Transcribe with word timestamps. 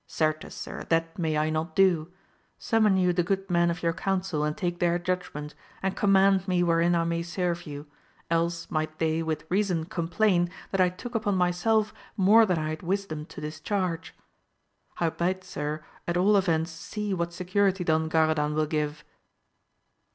—Certes 0.07 0.55
sir 0.55 0.83
that 0.89 1.15
may 1.19 1.37
I 1.37 1.51
not 1.51 1.75
do; 1.75 2.11
summon 2.57 2.97
you 2.97 3.13
the 3.13 3.21
good 3.21 3.47
men 3.51 3.69
of 3.69 3.83
your 3.83 3.93
counsel 3.93 4.43
and 4.43 4.57
take 4.57 4.79
their 4.79 4.97
judgment, 4.97 5.53
and 5.83 5.95
command 5.95 6.47
me 6.47 6.63
wherein 6.63 6.95
I 6.95 7.03
may 7.03 7.21
serve 7.21 7.67
you, 7.67 7.85
else 8.27 8.71
might 8.71 8.97
they 8.97 9.21
with 9.21 9.45
reason 9.47 9.85
complain 9.85 10.49
that 10.71 10.81
I 10.81 10.89
took 10.89 11.13
upon 11.13 11.35
myself 11.35 11.93
more 12.17 12.47
than 12.47 12.57
I 12.57 12.69
had 12.69 12.81
wisdom 12.81 13.27
to 13.27 13.41
discharge; 13.41 14.15
howbeit 14.95 15.43
sir 15.43 15.83
at 16.07 16.17
all 16.17 16.35
events 16.35 16.71
see 16.71 17.13
what 17.13 17.31
security 17.31 17.83
Don 17.83 18.09
Garadan 18.09 18.55
will 18.55 18.65
give. 18.65 19.03